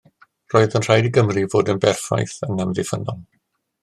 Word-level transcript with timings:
Roedd 0.53 0.77
yn 0.77 0.85
rhaid 0.85 1.07
i 1.09 1.11
Gymru 1.17 1.43
fod 1.55 1.69
yn 1.73 1.81
berffaith 1.83 2.33
yn 2.47 2.65
amddiffynnol. 2.65 3.21